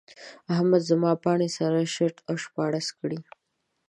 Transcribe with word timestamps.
احمد 0.53 0.81
زما 0.89 1.11
پاڼې 1.23 1.49
سره 1.57 1.77
شرت 1.93 2.17
او 2.29 2.35
شپاړس 2.43 2.87
کړې. 2.99 3.19